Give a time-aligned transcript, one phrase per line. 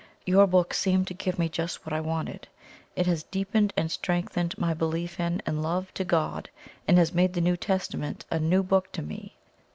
[0.25, 2.47] Your book seemed to give me just what I wanted
[2.95, 6.49] IT HAS DEEPENED AND STRENGTHENED MY BELIEF IN AND LOVE TO GOD
[6.87, 9.35] AND HAS MADE THE NEW TESTAMENT A NEW BOOK TO ME.